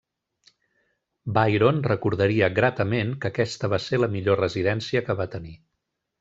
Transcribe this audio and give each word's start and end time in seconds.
Byron 1.35 1.81
recordaria 1.91 2.49
gratament 2.61 3.13
que 3.27 3.31
aquesta 3.31 3.71
va 3.75 3.81
ser 3.91 4.01
la 4.01 4.11
millor 4.17 4.43
residència 4.47 5.07
que 5.11 5.19
va 5.23 5.31
tenir. 5.37 5.55